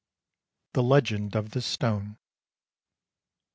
THE 0.73 0.81
LEGEND 0.81 1.35
OF 1.35 1.51
THE 1.51 1.61
STONE. 1.61 2.17